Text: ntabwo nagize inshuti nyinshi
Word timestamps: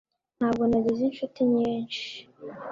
ntabwo 0.37 0.63
nagize 0.69 1.01
inshuti 1.05 1.39
nyinshi 1.53 2.01